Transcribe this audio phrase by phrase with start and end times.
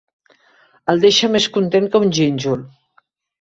[0.93, 2.65] El deixa més content que un gínjol.